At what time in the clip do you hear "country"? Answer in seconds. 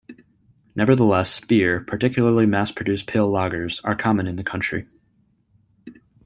4.43-4.87